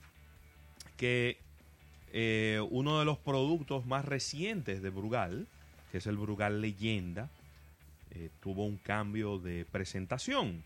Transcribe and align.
que 0.97 1.38
eh, 2.12 2.60
uno 2.71 2.98
de 2.98 3.05
los 3.05 3.19
productos 3.19 3.87
más 3.87 4.05
recientes 4.05 4.83
de 4.83 4.91
Brugal, 4.91 5.47
que 5.93 5.98
es 5.98 6.07
el 6.07 6.16
Brugal 6.16 6.60
Leyenda, 6.60 7.29
eh, 8.12 8.30
tuvo 8.41 8.65
un 8.65 8.79
cambio 8.79 9.38
de 9.38 9.66
presentación. 9.71 10.65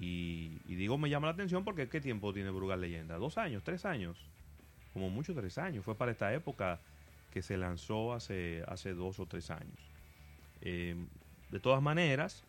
Y, 0.00 0.48
digo, 0.66 0.98
me 0.98 1.08
llama 1.08 1.28
la 1.28 1.32
atención 1.32 1.64
porque 1.64 1.88
¿qué 1.88 2.00
tiempo 2.00 2.34
tiene 2.34 2.50
Brugal 2.50 2.80
Leyenda? 2.80 3.16
¿Dos 3.16 3.38
años? 3.38 3.62
¿Tres 3.62 3.84
años? 3.84 4.16
Como 4.92 5.08
mucho 5.08 5.34
tres 5.34 5.56
años. 5.58 5.84
Fue 5.84 5.94
para 5.94 6.12
esta 6.12 6.34
época 6.34 6.80
que 7.36 7.42
se 7.42 7.58
lanzó 7.58 8.14
hace, 8.14 8.64
hace 8.66 8.94
dos 8.94 9.20
o 9.20 9.26
tres 9.26 9.50
años. 9.50 9.78
Eh, 10.62 10.96
de 11.50 11.60
todas 11.60 11.82
maneras, 11.82 12.44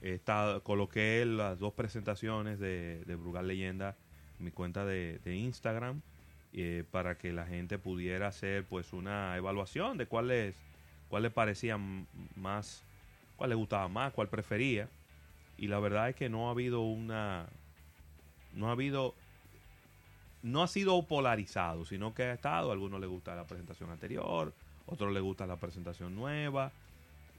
está, 0.00 0.60
coloqué 0.62 1.24
las 1.26 1.58
dos 1.58 1.74
presentaciones 1.74 2.60
de, 2.60 3.02
Brugal 3.18 3.48
Leyenda 3.48 3.96
en 4.38 4.44
mi 4.44 4.52
cuenta 4.52 4.84
de 4.84 5.20
Instagram 5.24 6.02
eh, 6.52 6.84
para 6.92 7.18
que 7.18 7.32
la 7.32 7.46
gente 7.46 7.78
pudiera 7.78 8.28
hacer 8.28 8.64
pues 8.64 8.92
una 8.92 9.36
evaluación 9.36 9.98
de 9.98 10.06
cuál 10.06 10.28
le 10.28 11.30
parecía 11.30 11.76
más, 12.36 12.84
cuál 13.36 13.50
le 13.50 13.56
gustaba 13.56 13.88
más, 13.88 14.12
cuál 14.12 14.28
prefería. 14.28 14.88
Y 15.58 15.66
la 15.66 15.80
verdad 15.80 16.10
es 16.10 16.14
que 16.14 16.28
no 16.28 16.46
ha 16.46 16.52
habido 16.52 16.82
una, 16.82 17.46
no 18.54 18.68
ha 18.68 18.72
habido, 18.72 19.16
no 20.46 20.62
ha 20.62 20.68
sido 20.68 21.02
polarizado, 21.02 21.84
sino 21.84 22.14
que 22.14 22.22
ha 22.22 22.32
estado, 22.32 22.70
a 22.70 22.72
algunos 22.72 23.00
les 23.00 23.10
gusta 23.10 23.34
la 23.34 23.46
presentación 23.46 23.90
anterior, 23.90 24.54
otros 24.86 25.12
les 25.12 25.20
gusta 25.20 25.44
la 25.44 25.56
presentación 25.56 26.14
nueva 26.14 26.70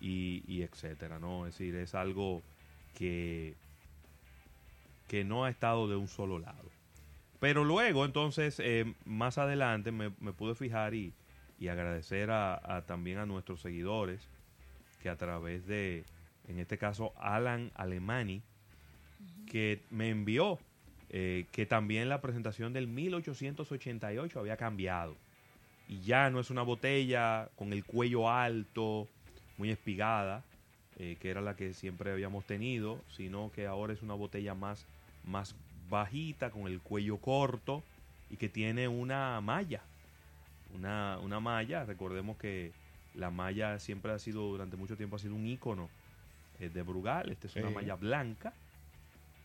y, 0.01 0.43
y 0.45 0.61
etcétera, 0.61 1.17
¿no? 1.17 1.47
Es 1.47 1.53
decir, 1.57 1.73
es 1.75 1.95
algo 1.95 2.41
que, 2.93 3.55
que 5.07 5.23
no 5.23 5.45
ha 5.45 5.49
estado 5.49 5.87
de 5.87 5.95
un 5.95 6.09
solo 6.09 6.37
lado. 6.37 6.69
Pero 7.39 7.63
luego, 7.63 8.03
entonces, 8.03 8.59
eh, 8.59 8.93
más 9.05 9.37
adelante 9.37 9.91
me, 9.93 10.11
pude 10.11 10.53
fijar 10.53 10.93
y, 10.93 11.13
agradecer 11.61 12.29
a, 12.29 12.83
también 12.87 13.19
a 13.19 13.25
nuestros 13.25 13.61
seguidores 13.61 14.27
que 15.01 15.09
a 15.09 15.15
través 15.15 15.65
de, 15.65 16.03
en 16.49 16.59
este 16.59 16.77
caso, 16.77 17.13
Alan 17.17 17.71
Alemani, 17.75 18.41
que 19.49 19.81
me 19.91 20.09
envió 20.09 20.59
eh, 21.09 21.45
que 21.51 21.65
también 21.65 22.09
la 22.09 22.21
presentación 22.21 22.73
del 22.73 22.87
1888 22.87 24.39
había 24.39 24.57
cambiado. 24.57 25.15
Y 25.87 26.01
ya 26.01 26.29
no 26.29 26.39
es 26.39 26.49
una 26.49 26.63
botella 26.63 27.49
con 27.55 27.71
el 27.71 27.85
cuello 27.85 28.29
alto, 28.29 29.07
muy 29.57 29.71
espigada, 29.71 30.43
eh, 30.99 31.17
que 31.19 31.29
era 31.29 31.41
la 31.41 31.55
que 31.55 31.73
siempre 31.73 32.11
habíamos 32.11 32.45
tenido, 32.45 32.99
sino 33.15 33.51
que 33.53 33.67
ahora 33.67 33.93
es 33.93 34.01
una 34.01 34.13
botella 34.13 34.53
más, 34.53 34.85
más 35.23 35.55
bajita, 35.89 36.49
con 36.49 36.67
el 36.67 36.81
cuello 36.81 37.17
corto 37.17 37.83
y 38.29 38.37
que 38.37 38.49
tiene 38.49 38.87
una 38.87 39.39
malla. 39.41 39.81
Una, 40.75 41.17
una 41.21 41.39
malla, 41.39 41.85
recordemos 41.85 42.37
que 42.37 42.71
la 43.15 43.31
malla 43.31 43.79
siempre 43.79 44.11
ha 44.11 44.19
sido, 44.19 44.41
durante 44.43 44.75
mucho 44.75 44.97
tiempo 44.97 45.15
ha 45.15 45.19
sido 45.19 45.35
un 45.35 45.47
icono 45.47 45.89
eh, 46.59 46.69
de 46.69 46.81
Brugal. 46.83 47.29
Esta 47.29 47.47
es 47.47 47.55
una 47.55 47.69
malla 47.69 47.95
blanca. 47.95 48.53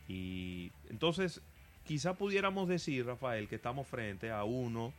Y 0.08 0.72
entonces, 0.90 1.40
quizá 1.84 2.14
pudiéramos 2.14 2.68
decir, 2.68 3.06
Rafael, 3.06 3.48
que 3.48 3.56
estamos 3.56 3.86
frente 3.86 4.30
a 4.30 4.44
uno 4.44 4.92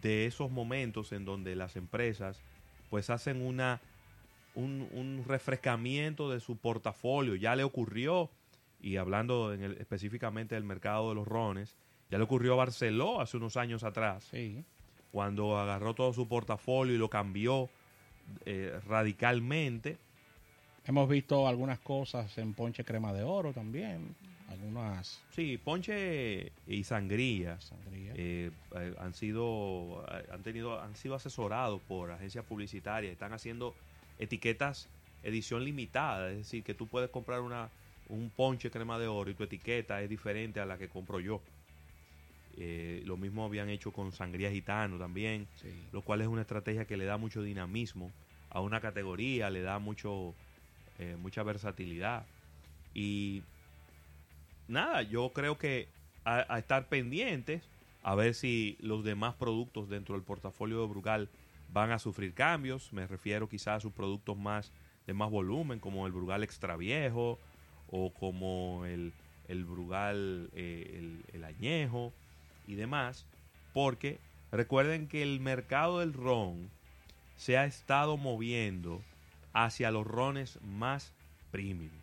de 0.00 0.26
esos 0.26 0.50
momentos 0.50 1.12
en 1.12 1.24
donde 1.24 1.54
las 1.56 1.76
empresas 1.76 2.40
pues 2.90 3.08
hacen 3.10 3.40
una 3.40 3.80
un, 4.54 4.88
un 4.92 5.24
refrescamiento 5.26 6.30
de 6.30 6.40
su 6.40 6.56
portafolio. 6.56 7.34
Ya 7.36 7.56
le 7.56 7.64
ocurrió 7.64 8.30
y 8.82 8.96
hablando 8.96 9.54
en 9.54 9.62
el, 9.62 9.78
específicamente 9.78 10.56
del 10.56 10.64
mercado 10.64 11.10
de 11.10 11.14
los 11.14 11.26
rones, 11.26 11.76
ya 12.10 12.18
le 12.18 12.24
ocurrió 12.24 12.54
a 12.54 12.56
Barceló 12.56 13.20
hace 13.20 13.36
unos 13.36 13.56
años 13.56 13.84
atrás, 13.84 14.30
cuando 15.12 15.56
agarró 15.56 15.94
todo 15.94 16.12
su 16.12 16.28
portafolio 16.28 16.94
y 16.94 16.98
lo 16.98 17.08
cambió 17.08 17.70
eh, 18.44 18.78
radicalmente. 18.86 19.96
Hemos 20.84 21.08
visto 21.08 21.46
algunas 21.46 21.78
cosas 21.78 22.36
en 22.38 22.54
Ponche 22.54 22.84
Crema 22.84 23.12
de 23.12 23.22
Oro 23.22 23.52
también, 23.52 24.16
algunas... 24.52 25.20
Sí, 25.30 25.58
Ponche 25.58 26.52
y 26.66 26.84
Sangría, 26.84 27.58
eh, 28.14 28.50
eh, 28.74 28.94
han 28.98 29.14
sido 29.14 30.04
han 30.30 30.42
tenido 30.42 30.80
han 30.80 30.94
sido 30.96 31.14
asesorados 31.14 31.80
por 31.82 32.10
agencias 32.10 32.44
publicitarias, 32.44 33.12
están 33.12 33.32
haciendo 33.32 33.74
etiquetas 34.18 34.88
edición 35.22 35.64
limitada, 35.64 36.30
es 36.30 36.38
decir, 36.38 36.62
que 36.62 36.74
tú 36.74 36.86
puedes 36.86 37.10
comprar 37.10 37.40
una 37.40 37.70
un 38.08 38.30
ponche 38.30 38.70
crema 38.70 38.98
de 38.98 39.06
oro 39.06 39.30
y 39.30 39.34
tu 39.34 39.44
etiqueta 39.44 40.02
es 40.02 40.08
diferente 40.08 40.60
a 40.60 40.66
la 40.66 40.76
que 40.76 40.88
compro 40.88 41.20
yo. 41.20 41.40
Eh, 42.58 43.02
lo 43.06 43.16
mismo 43.16 43.44
habían 43.44 43.70
hecho 43.70 43.92
con 43.92 44.12
Sangría 44.12 44.50
Gitano 44.50 44.98
también, 44.98 45.46
lo 45.92 46.02
cual 46.02 46.20
es 46.20 46.26
una 46.26 46.42
estrategia 46.42 46.84
que 46.84 46.98
le 46.98 47.06
da 47.06 47.16
mucho 47.16 47.42
dinamismo 47.42 48.10
a 48.50 48.60
una 48.60 48.80
categoría, 48.80 49.48
le 49.48 49.62
da 49.62 49.78
mucho 49.78 50.34
eh, 50.98 51.16
mucha 51.18 51.42
versatilidad. 51.42 52.26
Y 52.94 53.42
nada, 54.72 55.02
yo 55.02 55.30
creo 55.32 55.58
que 55.58 55.88
a, 56.24 56.58
estar 56.58 56.88
pendientes 56.88 57.62
a 58.02 58.14
ver 58.14 58.34
si 58.34 58.76
los 58.80 59.04
demás 59.04 59.34
productos 59.34 59.88
dentro 59.88 60.14
del 60.16 60.24
portafolio 60.24 60.80
de 60.80 60.88
Brugal 60.88 61.28
van 61.72 61.92
a 61.92 61.98
sufrir 61.98 62.34
cambios. 62.34 62.92
Me 62.92 63.06
refiero 63.06 63.48
quizás 63.48 63.76
a 63.76 63.80
sus 63.80 63.92
productos 63.92 64.36
más 64.36 64.72
de 65.06 65.14
más 65.14 65.30
volumen, 65.30 65.78
como 65.78 66.06
el 66.06 66.12
Brugal 66.12 66.42
Extra 66.42 66.76
Viejo, 66.76 67.38
o 67.90 68.12
como 68.12 68.84
el, 68.86 69.12
el 69.48 69.64
Brugal, 69.64 70.50
eh, 70.54 71.20
el, 71.32 71.44
Añejo 71.44 72.12
y 72.66 72.74
demás, 72.74 73.26
porque 73.74 74.18
recuerden 74.50 75.08
que 75.08 75.22
el 75.22 75.40
mercado 75.40 75.98
del 75.98 76.12
ron 76.12 76.70
se 77.36 77.58
ha 77.58 77.64
estado 77.64 78.16
moviendo 78.16 79.02
hacia 79.52 79.90
los 79.90 80.06
rones 80.06 80.58
más 80.62 81.12
premium. 81.50 82.01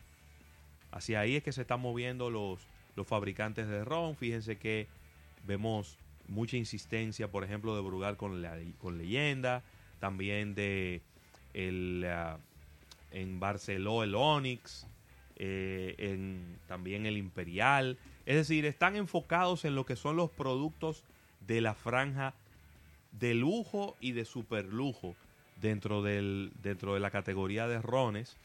Hacia 0.92 1.20
ahí 1.20 1.36
es 1.36 1.44
que 1.44 1.52
se 1.52 1.62
están 1.62 1.82
moviendo 1.82 2.30
los, 2.30 2.60
los 2.96 3.08
fabricantes 3.08 3.68
de 3.68 3.84
ron. 3.86 4.16
Fíjense 4.16 4.58
que 4.58 4.88
vemos 5.46 5.98
mucha 6.28 6.58
insistencia, 6.58 7.30
por 7.30 7.44
ejemplo, 7.44 7.76
de 7.76 7.82
Brugal 7.82 8.18
con, 8.18 8.46
con 8.78 8.98
leyenda, 8.98 9.64
también 10.00 10.56
de 10.56 11.02
el, 11.54 12.06
ah, 12.08 12.38
en 13.12 13.40
Barceló 13.40 14.04
el 14.04 14.16
Onyx, 14.16 14.88
eh, 15.36 15.96
en 15.98 16.60
también 16.68 17.06
el 17.06 17.18
Imperial. 17.18 17.98
Es 18.26 18.36
decir, 18.36 18.66
están 18.66 18.96
enfocados 18.96 19.66
en 19.66 19.76
lo 19.76 19.86
que 19.86 19.96
son 19.96 20.16
los 20.16 20.30
productos 20.30 21.04
de 21.48 21.62
la 21.62 21.74
franja 21.74 22.34
de 23.12 23.34
lujo 23.34 23.96
y 24.00 24.12
de 24.12 24.26
superlujo 24.26 25.16
dentro, 25.62 26.04
del, 26.04 26.52
dentro 26.62 26.94
de 26.94 27.00
la 27.00 27.10
categoría 27.10 27.68
de 27.68 27.82
rones, 27.82 28.38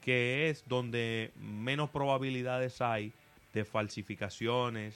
que 0.00 0.48
es 0.48 0.64
donde 0.68 1.32
menos 1.36 1.90
probabilidades 1.90 2.80
hay 2.80 3.12
de 3.54 3.64
falsificaciones 3.64 4.94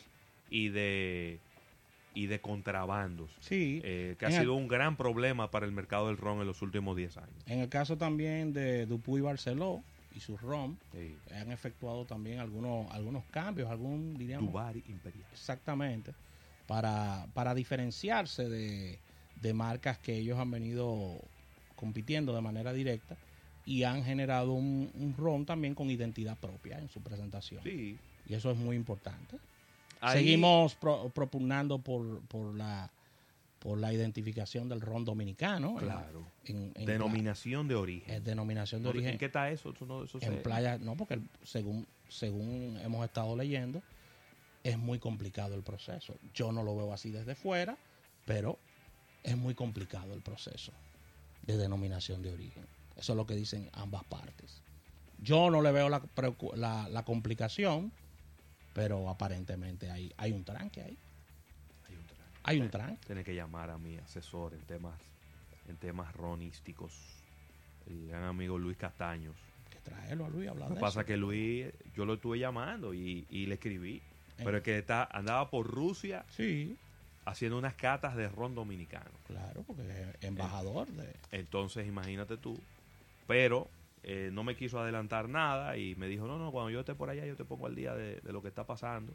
y 0.50 0.68
de 0.68 1.38
y 2.14 2.26
de 2.26 2.40
contrabandos. 2.40 3.30
Sí. 3.40 3.80
Eh, 3.84 4.16
que 4.18 4.26
ha 4.26 4.30
sido 4.30 4.54
un 4.54 4.68
gran 4.68 4.96
problema 4.96 5.50
para 5.50 5.64
el 5.64 5.72
mercado 5.72 6.08
del 6.08 6.18
ron 6.18 6.40
en 6.40 6.46
los 6.46 6.60
últimos 6.60 6.94
10 6.94 7.16
años. 7.16 7.44
En 7.46 7.60
el 7.60 7.70
caso 7.70 7.96
también 7.96 8.52
de 8.52 8.84
Dupuy 8.84 9.22
Barceló, 9.22 9.82
y 10.14 10.20
su 10.20 10.36
ROM 10.36 10.76
han 11.34 11.52
efectuado 11.52 12.04
también 12.04 12.38
algunos 12.38 12.90
algunos 12.92 13.24
cambios, 13.30 13.70
algún 13.70 14.16
diríamos 14.16 14.54
Imperial. 14.88 15.26
Exactamente, 15.32 16.12
para, 16.66 17.26
para 17.34 17.54
diferenciarse 17.54 18.48
de, 18.48 18.98
marcas 19.54 19.98
que 19.98 20.16
ellos 20.16 20.38
han 20.38 20.50
venido 20.50 21.18
compitiendo 21.74 22.34
de 22.34 22.40
manera 22.40 22.72
directa 22.72 23.16
y 23.64 23.82
han 23.84 24.04
generado 24.04 24.52
un, 24.52 24.90
un 24.94 25.14
ROM 25.16 25.44
también 25.44 25.74
con 25.74 25.90
identidad 25.90 26.36
propia 26.38 26.78
en 26.78 26.88
su 26.88 27.00
presentación. 27.00 27.62
Sí. 27.62 27.98
Y 28.26 28.34
eso 28.34 28.50
es 28.50 28.56
muy 28.56 28.76
importante. 28.76 29.36
Seguimos 30.12 30.74
propugnando 31.14 31.78
por, 31.78 32.20
por 32.22 32.54
la 32.54 32.90
por 33.60 33.78
la 33.78 33.92
identificación 33.92 34.68
del 34.68 34.80
ron 34.80 35.04
dominicano. 35.04 35.76
Claro. 35.76 36.26
En, 36.46 36.72
en 36.74 36.84
Denominación 36.84 37.68
de 37.68 37.76
origen. 37.76 38.12
es 38.12 38.24
denominación 38.24 38.82
de 38.82 38.88
origen. 38.88 39.10
¿En 39.12 39.18
qué 39.18 39.26
está 39.26 39.52
eso? 39.52 39.70
Eso 39.72 39.86
no- 39.86 40.02
eso 40.02 40.18
en 40.20 40.32
se- 40.32 40.36
playa, 40.38 40.78
no, 40.78 40.96
porque 40.96 41.20
según, 41.44 41.86
según 42.08 42.76
hemos 42.82 43.04
estado 43.04 43.36
leyendo, 43.36 43.80
es 44.64 44.76
muy 44.76 44.98
complicado 44.98 45.54
el 45.54 45.62
proceso. 45.62 46.16
Yo 46.34 46.50
no 46.50 46.64
lo 46.64 46.74
veo 46.76 46.92
así 46.92 47.12
desde 47.12 47.36
fuera, 47.36 47.76
pero 48.24 48.58
es 49.22 49.36
muy 49.36 49.54
complicado 49.54 50.12
el 50.12 50.22
proceso 50.22 50.72
de 51.46 51.56
denominación 51.56 52.20
de 52.20 52.32
origen. 52.32 52.64
Eso 52.96 53.12
es 53.12 53.16
lo 53.16 53.26
que 53.26 53.34
dicen 53.34 53.68
ambas 53.72 54.04
partes. 54.04 54.62
Yo 55.18 55.50
no 55.50 55.62
le 55.62 55.72
veo 55.72 55.88
la, 55.88 56.02
la, 56.56 56.88
la 56.88 57.04
complicación, 57.04 57.92
pero 58.74 59.08
aparentemente 59.08 59.90
hay, 59.90 60.12
hay 60.16 60.32
un 60.32 60.44
tranque 60.44 60.82
ahí. 60.82 60.98
Hay 61.88 61.94
un 61.96 62.02
tra- 62.06 62.40
Hay 62.44 62.60
un 62.60 62.70
tranque. 62.70 63.06
Tiene 63.06 63.24
que 63.24 63.34
llamar 63.34 63.70
a 63.70 63.78
mi 63.78 63.96
asesor 63.98 64.54
en 64.54 64.60
temas, 64.62 64.98
en 65.68 65.76
temas 65.76 66.12
ronísticos, 66.14 66.92
el 67.86 68.08
gran 68.08 68.24
amigo 68.24 68.58
Luis 68.58 68.76
Castaños. 68.76 69.36
Que 69.70 69.78
traerlo 69.78 70.26
a 70.26 70.28
Luis 70.28 70.48
a 70.48 70.50
hablar 70.52 70.68
Lo 70.68 70.74
de 70.74 70.78
que 70.78 70.80
pasa 70.80 71.00
eso. 71.00 71.06
que 71.06 71.16
Luis, 71.16 71.66
yo 71.94 72.04
lo 72.04 72.14
estuve 72.14 72.38
llamando 72.38 72.92
y, 72.94 73.26
y 73.30 73.46
le 73.46 73.54
escribí. 73.54 73.96
Eh. 74.38 74.42
Pero 74.44 74.56
es 74.58 74.62
que 74.62 74.78
está, 74.78 75.04
andaba 75.12 75.50
por 75.50 75.66
Rusia 75.68 76.24
Sí, 76.30 76.76
haciendo 77.26 77.58
unas 77.58 77.74
catas 77.74 78.16
de 78.16 78.28
ron 78.28 78.54
dominicano. 78.56 79.10
claro, 79.28 79.62
porque 79.62 79.82
es 79.82 80.24
embajador 80.24 80.88
de... 80.88 81.14
Entonces, 81.30 81.86
imagínate 81.86 82.36
tú. 82.38 82.58
Pero 83.26 83.68
eh, 84.02 84.30
no 84.32 84.42
me 84.44 84.56
quiso 84.56 84.80
adelantar 84.80 85.28
nada 85.28 85.76
y 85.76 85.94
me 85.96 86.08
dijo, 86.08 86.26
no, 86.26 86.38
no, 86.38 86.50
cuando 86.50 86.70
yo 86.70 86.80
esté 86.80 86.94
por 86.94 87.08
allá 87.10 87.24
yo 87.24 87.36
te 87.36 87.44
pongo 87.44 87.66
al 87.66 87.74
día 87.74 87.94
de, 87.94 88.20
de 88.20 88.32
lo 88.32 88.42
que 88.42 88.48
está 88.48 88.64
pasando. 88.64 89.12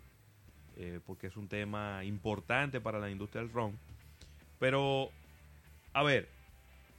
eh, 0.79 0.99
porque 1.07 1.25
es 1.27 1.35
un 1.37 1.47
tema 1.47 2.03
importante 2.05 2.79
para 2.79 2.99
la 2.99 3.09
industria 3.09 3.41
del 3.41 3.51
ron. 3.51 3.77
Pero, 4.59 5.09
a 5.93 6.03
ver, 6.03 6.29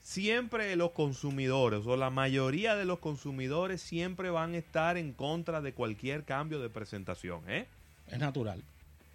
siempre 0.02 0.74
los 0.76 0.90
consumidores 0.92 1.86
o 1.86 1.96
la 1.96 2.10
mayoría 2.10 2.74
de 2.76 2.84
los 2.84 2.98
consumidores 2.98 3.80
siempre 3.80 4.30
van 4.30 4.54
a 4.54 4.58
estar 4.58 4.96
en 4.96 5.12
contra 5.12 5.60
de 5.60 5.72
cualquier 5.72 6.24
cambio 6.24 6.60
de 6.60 6.68
presentación. 6.70 7.42
¿eh? 7.48 7.66
Es 8.08 8.18
natural. 8.18 8.62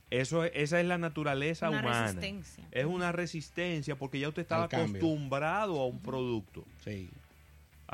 Eso, 0.09 0.43
es- 0.45 0.51
esa 0.55 0.79
es 0.79 0.85
la 0.85 0.97
naturaleza 0.97 1.69
Una 1.69 1.79
humana. 1.81 2.01
resistencia. 2.07 2.63
Es 2.71 2.85
una 2.85 3.11
resistencia 3.11 3.95
porque 3.97 4.19
ya 4.19 4.29
usted 4.29 4.43
estaba 4.43 4.65
acostumbrado 4.65 5.79
a 5.81 5.87
un 5.87 5.99
producto, 5.99 6.63
Sí. 6.83 7.09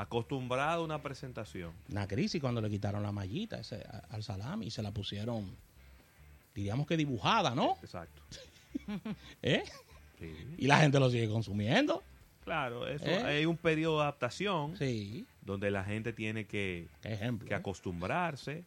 Acostumbrado 0.00 0.82
a 0.82 0.84
una 0.84 1.02
presentación. 1.02 1.72
Una 1.90 2.06
crisis 2.06 2.40
cuando 2.40 2.60
le 2.60 2.70
quitaron 2.70 3.02
la 3.02 3.12
mallita 3.12 3.60
ese, 3.60 3.84
al 4.08 4.22
salami 4.22 4.66
y 4.66 4.70
se 4.70 4.82
la 4.82 4.92
pusieron, 4.92 5.54
diríamos 6.54 6.86
que 6.86 6.96
dibujada, 6.96 7.54
¿no? 7.54 7.76
Exacto. 7.82 8.22
¿Eh? 9.42 9.62
Sí. 10.18 10.34
Y 10.58 10.66
la 10.66 10.78
gente 10.78 10.98
lo 11.00 11.10
sigue 11.10 11.28
consumiendo. 11.28 12.02
Claro, 12.44 12.86
eso 12.86 13.04
¿Eh? 13.04 13.22
hay 13.22 13.46
un 13.46 13.56
periodo 13.56 13.96
de 13.98 14.02
adaptación 14.02 14.76
Sí. 14.76 15.26
donde 15.42 15.70
la 15.70 15.84
gente 15.84 16.12
tiene 16.12 16.46
que, 16.46 16.88
ejemplo. 17.04 17.46
que 17.46 17.54
¿eh? 17.54 17.56
acostumbrarse. 17.56 18.64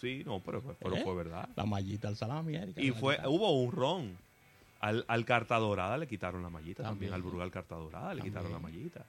Sí, 0.00 0.22
no, 0.26 0.40
pero, 0.40 0.62
pero 0.80 0.96
¿Eh? 0.96 1.02
fue 1.04 1.14
verdad. 1.14 1.48
La 1.54 1.64
mallita 1.64 2.08
al 2.08 2.16
salami, 2.16 2.56
Erika, 2.56 2.80
Y 2.80 2.90
fue 2.90 3.18
hubo 3.26 3.52
un 3.62 3.70
ron. 3.72 4.16
Al, 4.80 5.04
al 5.06 5.24
Carta 5.24 5.56
Dorada 5.58 5.96
le 5.96 6.08
quitaron 6.08 6.42
la 6.42 6.50
mallita 6.50 6.82
también. 6.82 7.12
También. 7.12 7.14
Al 7.14 7.22
Brugal 7.22 7.52
Carta 7.52 7.76
Dorada 7.76 8.14
le 8.14 8.22
quitaron 8.22 8.50
la 8.50 8.58
mallita. 8.58 9.06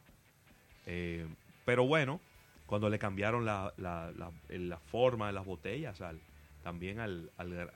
Eh, 0.85 1.25
pero 1.65 1.85
bueno, 1.85 2.19
cuando 2.65 2.89
le 2.89 2.99
cambiaron 2.99 3.45
la, 3.45 3.73
la, 3.77 4.11
la- 4.17 4.31
la 4.49 4.77
forma 4.77 5.27
de 5.27 5.33
las 5.33 5.45
botellas 5.45 6.01
al, 6.01 6.19
también 6.63 6.99
al, 6.99 7.29
al, 7.37 7.59
al, 7.59 7.69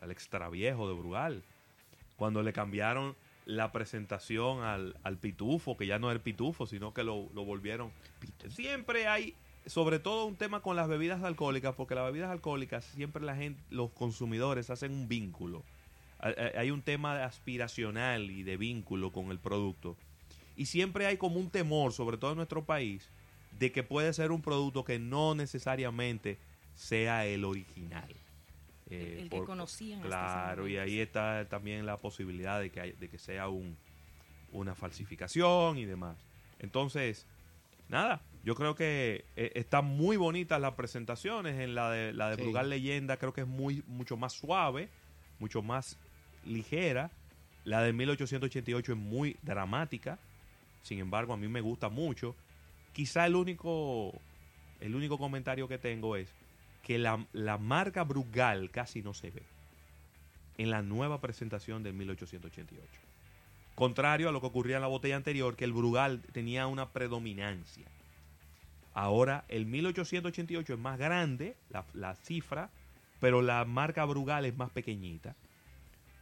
al 0.00 0.10
extra 0.10 0.48
viejo 0.48 0.88
de 0.88 0.94
Brugal. 0.94 1.42
Cuando 2.16 2.42
le 2.42 2.52
cambiaron 2.52 3.16
la 3.46 3.72
presentación 3.72 4.62
al, 4.62 4.96
al 5.02 5.18
pitufo, 5.18 5.76
que 5.76 5.86
ya 5.86 5.98
no 5.98 6.08
era 6.10 6.14
el 6.16 6.20
pitufo, 6.22 6.66
sino 6.66 6.94
que 6.94 7.02
lo, 7.04 7.28
lo 7.34 7.44
volvieron. 7.44 7.90
Siempre 8.48 9.06
hay, 9.08 9.34
sobre 9.66 9.98
todo 9.98 10.24
un 10.26 10.36
tema 10.36 10.60
con 10.60 10.76
las 10.76 10.88
bebidas 10.88 11.22
alcohólicas, 11.22 11.74
porque 11.74 11.94
las 11.94 12.04
bebidas 12.06 12.30
alcohólicas 12.30 12.84
siempre 12.84 13.22
la 13.22 13.36
gente, 13.36 13.60
los 13.70 13.90
consumidores 13.90 14.70
hacen 14.70 14.92
un 14.92 15.08
vínculo. 15.08 15.62
Hay 16.56 16.70
un 16.70 16.80
tema 16.82 17.24
aspiracional 17.24 18.30
y 18.30 18.44
de 18.44 18.56
vínculo 18.56 19.12
con 19.12 19.30
el 19.30 19.38
producto. 19.38 19.96
Y 20.56 20.66
siempre 20.66 21.04
hay 21.06 21.16
como 21.18 21.38
un 21.38 21.50
temor, 21.50 21.92
sobre 21.92 22.16
todo 22.16 22.30
en 22.30 22.36
nuestro 22.38 22.64
país, 22.64 23.10
de 23.58 23.72
que 23.72 23.82
puede 23.82 24.12
ser 24.12 24.32
un 24.32 24.42
producto 24.42 24.84
que 24.84 24.98
no 24.98 25.34
necesariamente 25.34 26.38
sea 26.74 27.26
el 27.26 27.44
original. 27.44 28.08
Eh, 28.90 29.18
El 29.22 29.30
que 29.30 29.42
conocían 29.44 30.02
Claro, 30.02 30.68
y 30.68 30.76
ahí 30.76 30.98
está 31.00 31.46
también 31.48 31.86
la 31.86 31.96
posibilidad 31.96 32.60
de 32.60 32.70
que, 32.70 32.80
hay- 32.80 32.92
de 32.92 33.08
que 33.08 33.18
sea 33.18 33.48
un, 33.48 33.76
una 34.52 34.74
falsificación 34.74 35.78
y 35.78 35.84
demás. 35.84 36.16
Entonces, 36.58 37.26
nada, 37.88 38.20
yo 38.44 38.54
creo 38.54 38.74
que 38.74 39.24
eh, 39.36 39.52
están 39.54 39.84
muy 39.86 40.16
bonitas 40.16 40.60
las 40.60 40.74
presentaciones. 40.74 41.58
En 41.60 41.74
la 41.74 41.90
de, 41.90 42.12
la 42.12 42.30
de 42.30 42.36
Sí. 42.36 42.42
Brugal 42.42 42.68
Leyenda 42.70 43.16
creo 43.16 43.32
que 43.32 43.42
es 43.42 43.46
muy, 43.46 43.82
mucho 43.86 44.16
más 44.16 44.32
suave, 44.34 44.88
mucho 45.38 45.62
más 45.62 45.96
ligera. 46.44 47.10
La 47.64 47.82
de 47.82 47.92
1888 47.94 48.92
es 48.92 48.98
muy 48.98 49.36
dramática. 49.42 50.18
Sin 50.82 50.98
embargo, 50.98 51.32
a 51.32 51.36
mí 51.38 51.48
me 51.48 51.62
gusta 51.62 51.88
mucho. 51.88 52.36
Quizá 52.94 53.26
el 53.26 53.34
único, 53.34 54.12
el 54.80 54.94
único 54.94 55.18
comentario 55.18 55.68
que 55.68 55.78
tengo 55.78 56.16
es 56.16 56.32
que 56.82 56.96
la, 56.98 57.26
la 57.32 57.58
marca 57.58 58.04
Brugal 58.04 58.70
casi 58.70 59.02
no 59.02 59.12
se 59.12 59.30
ve 59.30 59.42
en 60.58 60.70
la 60.70 60.80
nueva 60.80 61.20
presentación 61.20 61.82
del 61.82 61.94
1888. 61.94 62.86
Contrario 63.74 64.28
a 64.28 64.32
lo 64.32 64.40
que 64.40 64.46
ocurría 64.46 64.76
en 64.76 64.82
la 64.82 64.88
botella 64.88 65.16
anterior, 65.16 65.56
que 65.56 65.64
el 65.64 65.72
Brugal 65.72 66.22
tenía 66.32 66.68
una 66.68 66.90
predominancia. 66.90 67.84
Ahora 68.94 69.44
el 69.48 69.66
1888 69.66 70.74
es 70.74 70.78
más 70.78 70.96
grande, 70.96 71.56
la, 71.70 71.84
la 71.94 72.14
cifra, 72.14 72.70
pero 73.18 73.42
la 73.42 73.64
marca 73.64 74.04
Brugal 74.04 74.44
es 74.44 74.56
más 74.56 74.70
pequeñita. 74.70 75.34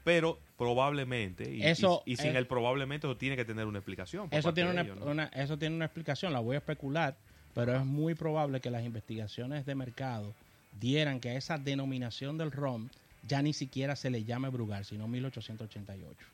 Pero 0.04 0.38
probablemente, 0.62 1.54
y, 1.54 1.62
Eso 1.62 2.02
y- 2.06 2.12
y 2.12 2.16
sin 2.16 2.28
es- 2.30 2.36
el 2.36 2.46
probablemente, 2.46 3.06
eso 3.06 3.16
tiene 3.16 3.36
que 3.36 3.44
tener 3.44 3.66
una 3.66 3.78
explicación. 3.78 4.28
Eso 4.30 4.54
tiene 4.54 4.70
una, 4.70 4.82
ellos, 4.82 4.98
¿no? 4.98 5.06
una- 5.10 5.26
eso 5.26 5.58
tiene 5.58 5.74
una 5.76 5.84
explicación, 5.86 6.32
la 6.32 6.40
voy 6.40 6.54
a 6.54 6.58
especular, 6.58 7.16
pero 7.54 7.76
es 7.76 7.84
muy 7.84 8.14
probable 8.14 8.60
que 8.60 8.70
las 8.70 8.84
investigaciones 8.84 9.66
de 9.66 9.74
mercado 9.74 10.34
dieran 10.80 11.20
que 11.20 11.30
a 11.30 11.34
esa 11.36 11.58
denominación 11.58 12.38
del 12.38 12.50
ron 12.52 12.90
ya 13.26 13.42
ni 13.42 13.52
siquiera 13.52 13.94
se 13.96 14.10
le 14.10 14.24
llame 14.24 14.48
Brugal, 14.48 14.84
sino 14.84 15.06
1888. 15.08 16.26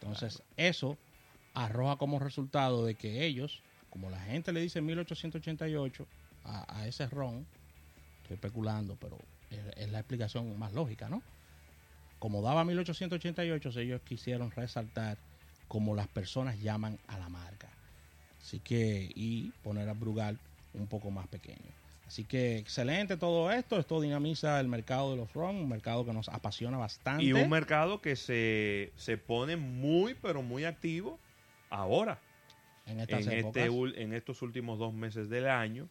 Entonces, 0.00 0.42
eso 0.56 0.96
arroja 1.54 1.96
como 1.96 2.18
resultado 2.18 2.84
de 2.84 2.94
que 2.94 3.24
ellos, 3.24 3.62
como 3.90 4.10
la 4.10 4.20
gente 4.20 4.52
le 4.52 4.60
dice 4.60 4.80
1888 4.80 6.06
a, 6.44 6.80
a 6.80 6.86
ese 6.86 7.06
ron, 7.08 7.46
estoy 8.22 8.34
especulando, 8.34 8.96
pero 9.00 9.18
es, 9.50 9.58
es 9.76 9.90
la 9.90 9.98
explicación 9.98 10.56
más 10.58 10.72
lógica, 10.72 11.08
¿no? 11.08 11.22
Como 12.20 12.42
daba 12.42 12.64
1888, 12.64 13.80
ellos 13.80 14.00
quisieron 14.02 14.50
resaltar 14.52 15.16
como 15.66 15.96
las 15.96 16.06
personas 16.06 16.60
llaman 16.60 16.98
a 17.08 17.18
la 17.18 17.28
marca. 17.28 17.68
Así 18.40 18.60
que, 18.60 19.10
y 19.14 19.50
poner 19.64 19.88
a 19.88 19.94
Brugal 19.94 20.38
un 20.74 20.86
poco 20.86 21.10
más 21.10 21.26
pequeño. 21.28 21.72
Así 22.06 22.24
que 22.24 22.58
excelente 22.58 23.16
todo 23.16 23.50
esto. 23.50 23.78
Esto 23.78 24.00
dinamiza 24.00 24.60
el 24.60 24.68
mercado 24.68 25.12
de 25.12 25.16
los 25.16 25.32
ron, 25.32 25.56
un 25.56 25.68
mercado 25.68 26.04
que 26.04 26.12
nos 26.12 26.28
apasiona 26.28 26.76
bastante. 26.76 27.24
Y 27.24 27.32
un 27.32 27.48
mercado 27.48 28.02
que 28.02 28.16
se, 28.16 28.92
se 28.96 29.16
pone 29.16 29.56
muy, 29.56 30.14
pero 30.14 30.42
muy 30.42 30.64
activo 30.64 31.18
ahora, 31.70 32.18
en 32.86 33.00
estas 33.00 33.26
en, 33.28 33.46
este, 33.46 33.64
en 33.64 34.12
estos 34.12 34.42
últimos 34.42 34.78
dos 34.78 34.92
meses 34.92 35.30
del 35.30 35.48
año, 35.48 35.88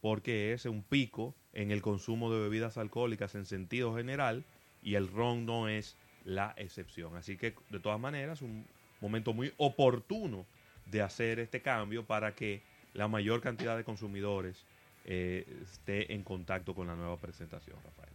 porque 0.00 0.52
es 0.52 0.64
un 0.64 0.82
pico 0.82 1.34
en 1.52 1.70
el 1.70 1.80
consumo 1.80 2.32
de 2.32 2.40
bebidas 2.40 2.76
alcohólicas 2.76 3.34
en 3.36 3.46
sentido 3.46 3.94
general 3.94 4.44
y 4.82 4.94
el 4.94 5.08
ron 5.08 5.46
no 5.46 5.68
es 5.68 5.96
la 6.24 6.54
excepción. 6.56 7.16
Así 7.16 7.36
que, 7.36 7.54
de 7.70 7.80
todas 7.80 8.00
maneras, 8.00 8.42
un 8.42 8.64
momento 9.00 9.32
muy 9.32 9.52
oportuno 9.56 10.46
de 10.86 11.02
hacer 11.02 11.38
este 11.38 11.62
cambio 11.62 12.04
para 12.04 12.34
que 12.34 12.62
la 12.94 13.08
mayor 13.08 13.40
cantidad 13.40 13.76
de 13.76 13.84
consumidores 13.84 14.64
eh, 15.04 15.46
esté 15.62 16.12
en 16.12 16.22
contacto 16.22 16.74
con 16.74 16.86
la 16.86 16.94
nueva 16.94 17.16
presentación, 17.16 17.76
Rafael. 17.84 18.12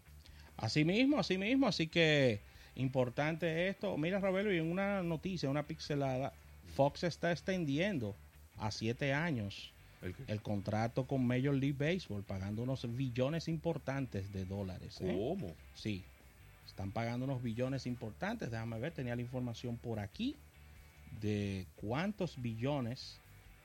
Así 0.58 0.86
mismo, 0.86 1.20
así 1.20 1.38
mismo. 1.38 1.68
Así 1.68 1.88
que 1.88 2.42
importante 2.76 3.68
esto. 3.68 3.98
Mira, 3.98 4.20
Ravelo, 4.20 4.54
y 4.54 4.58
en 4.58 4.72
una 4.72 5.02
noticia, 5.04 5.50
una 5.50 5.64
pixelada, 5.64 6.34
Fox 6.76 7.04
está 7.04 7.32
extendiendo 7.32 8.16
a 8.58 8.72
siete 8.72 9.14
años 9.14 9.72
El 10.28 10.42
contrato 10.42 11.08
con 11.08 11.26
Major 11.26 11.56
League 11.56 11.78
Baseball, 11.78 12.24
pagando 12.24 12.62
unos 12.62 12.86
billones 12.96 13.48
importantes 13.48 14.32
de 14.32 14.46
dólares. 14.46 15.00
¿eh? 15.02 15.16
¿Cómo? 15.18 15.56
Sí, 15.74 16.04
están 16.66 16.92
pagando 16.92 17.26
unos 17.26 17.42
billones 17.42 17.86
importantes. 17.86 18.52
Déjame 18.52 18.80
ver, 18.80 18.94
tenía 18.94 19.16
la 19.16 19.22
información 19.22 19.78
por 19.78 20.00
aquí 20.00 20.36
de 21.22 21.66
cuántos 21.78 22.42
billones 22.42 23.20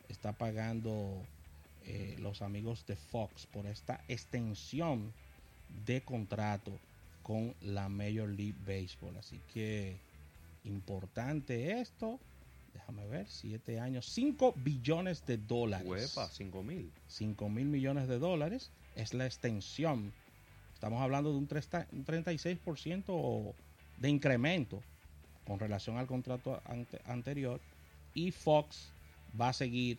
está 0.09 0.33
pagando 0.33 1.23
eh, 1.87 2.17
los 2.21 2.43
amigos 2.43 2.85
de 2.87 2.97
Fox 2.97 3.47
por 3.47 3.67
esta 3.67 4.05
extensión 4.09 5.13
de 5.87 6.03
contrato 6.03 6.79
con 7.23 7.55
la 7.63 7.89
Major 7.89 8.29
League 8.29 8.57
Baseball. 8.67 9.17
Así 9.17 9.41
que 9.53 9.97
importante 10.65 11.81
esto. 11.81 12.19
déjame 12.75 13.07
ver, 13.07 13.27
siete 13.29 13.81
años, 13.81 14.07
5 14.07 14.55
billones 14.57 15.25
de 15.27 15.39
dólares. 15.39 15.87
Huepa, 15.87 16.29
5 16.29 16.63
mil. 16.63 16.93
5 17.09 17.49
mil 17.49 17.67
millones 17.67 18.09
de 18.09 18.19
dólares 18.19 18.71
es 18.95 19.15
la 19.15 19.27
extensión. 19.27 20.13
Estamos 20.81 21.03
hablando 21.03 21.31
de 21.31 21.37
un 21.37 21.47
30 21.47 21.89
un 21.93 22.07
36% 22.07 23.55
de 23.99 24.09
incremento 24.09 24.83
con 25.47 25.59
relación 25.61 25.99
al 25.99 26.07
contrato 26.07 26.63
ante- 26.65 27.03
anterior 27.05 27.61
y 28.15 28.31
Fox 28.31 28.89
va 29.39 29.51
a 29.51 29.53
seguir 29.53 29.99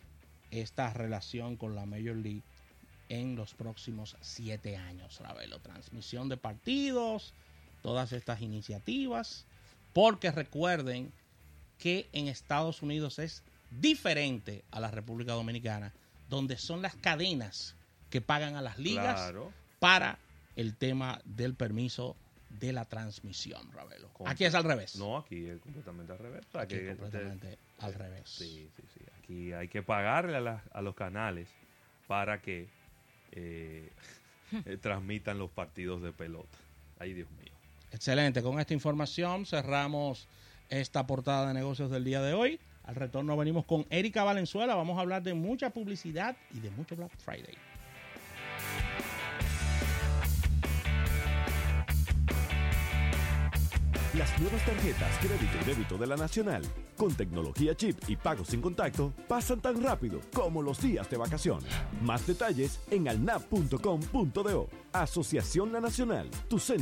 esta 0.50 0.92
relación 0.92 1.56
con 1.56 1.76
la 1.76 1.86
Major 1.86 2.16
League 2.16 2.42
en 3.08 3.36
los 3.36 3.54
próximos 3.54 4.16
siete 4.22 4.76
años, 4.76 5.20
Ravelo. 5.20 5.60
Transmisión 5.60 6.28
de 6.28 6.36
partidos, 6.36 7.32
todas 7.82 8.10
estas 8.12 8.40
iniciativas, 8.42 9.46
porque 9.92 10.32
recuerden 10.32 11.12
que 11.78 12.08
en 12.12 12.26
Estados 12.26 12.82
Unidos 12.82 13.20
es 13.20 13.44
diferente 13.70 14.64
a 14.72 14.80
la 14.80 14.90
República 14.90 15.34
Dominicana, 15.34 15.92
donde 16.28 16.58
son 16.58 16.82
las 16.82 16.96
cadenas 16.96 17.76
que 18.10 18.20
pagan 18.20 18.56
a 18.56 18.62
las 18.62 18.78
ligas 18.78 19.14
Claro. 19.14 19.52
para 19.78 20.18
el 20.56 20.76
tema 20.76 21.20
del 21.24 21.54
permiso 21.54 22.16
de 22.50 22.72
la 22.72 22.84
transmisión, 22.84 23.70
Ravelo. 23.72 24.10
Aquí 24.26 24.44
es 24.44 24.54
al 24.54 24.64
revés. 24.64 24.96
No, 24.96 25.16
aquí 25.16 25.46
es 25.46 25.58
completamente 25.60 26.12
al 26.12 26.18
revés. 26.18 26.44
Aquí 26.54 26.74
es 26.74 26.96
completamente 26.98 27.58
al 27.78 27.94
revés. 27.94 28.22
Sí, 28.28 28.68
sí, 28.76 28.82
sí. 28.94 29.00
Aquí 29.18 29.52
hay 29.52 29.68
que 29.68 29.82
pagarle 29.82 30.36
a, 30.36 30.40
la- 30.40 30.62
a 30.72 30.82
los 30.82 30.94
canales 30.94 31.48
para 32.06 32.42
que 32.42 32.68
eh, 33.32 33.90
transmitan 34.82 35.38
los 35.38 35.50
partidos 35.50 36.02
de 36.02 36.12
pelota. 36.12 36.58
Ay, 36.98 37.14
Dios 37.14 37.30
mío. 37.32 37.52
Excelente. 37.90 38.42
Con 38.42 38.60
esta 38.60 38.74
información 38.74 39.46
cerramos 39.46 40.28
esta 40.68 41.06
portada 41.06 41.48
de 41.48 41.54
negocios 41.54 41.90
del 41.90 42.04
día 42.04 42.20
de 42.22 42.34
hoy. 42.34 42.60
Al 42.84 42.94
retorno 42.96 43.36
venimos 43.36 43.64
con 43.64 43.86
Erika 43.90 44.24
Valenzuela. 44.24 44.74
Vamos 44.74 44.98
a 44.98 45.02
hablar 45.02 45.22
de 45.22 45.34
mucha 45.34 45.70
publicidad 45.70 46.36
y 46.52 46.60
de 46.60 46.70
mucho 46.70 46.96
Black 46.96 47.16
Friday. 47.18 47.54
Las 54.22 54.40
nuevas 54.40 54.64
tarjetas 54.64 55.18
crédito 55.18 55.58
y 55.60 55.64
débito 55.64 55.98
de 55.98 56.06
la 56.06 56.14
Nacional, 56.14 56.62
con 56.96 57.12
tecnología 57.12 57.74
chip 57.74 57.98
y 58.06 58.14
pagos 58.14 58.46
sin 58.46 58.60
contacto, 58.60 59.12
pasan 59.26 59.60
tan 59.60 59.82
rápido 59.82 60.20
como 60.32 60.62
los 60.62 60.80
días 60.80 61.10
de 61.10 61.16
vacaciones. 61.16 61.68
Más 62.02 62.24
detalles 62.24 62.78
en 62.92 63.08
alnap.com.do. 63.08 64.68
Asociación 64.92 65.72
La 65.72 65.80
Nacional, 65.80 66.30
tu 66.46 66.60
centro 66.60 66.72